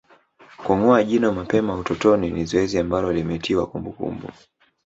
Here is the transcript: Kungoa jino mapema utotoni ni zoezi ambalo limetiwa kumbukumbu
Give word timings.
Kungoa 0.57 1.03
jino 1.03 1.31
mapema 1.33 1.75
utotoni 1.77 2.29
ni 2.29 2.45
zoezi 2.45 2.79
ambalo 2.79 3.13
limetiwa 3.13 3.67
kumbukumbu 3.67 4.27